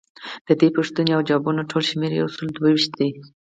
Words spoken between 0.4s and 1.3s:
ددې پوښتنو او